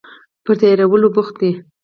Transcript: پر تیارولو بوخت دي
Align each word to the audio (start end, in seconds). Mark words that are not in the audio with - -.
پر 0.43 0.53
تیارولو 0.61 1.09
بوخت 1.15 1.35
دي 1.41 1.51